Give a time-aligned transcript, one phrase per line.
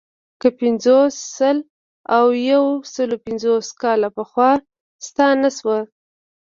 [0.41, 1.57] که پنځوس، سل
[2.15, 2.63] او یو
[2.93, 4.51] سلو پنځوس کاله پخوا
[5.07, 5.77] ستانه شو.